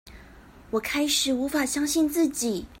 [0.71, 2.65] 我開始無法相信自己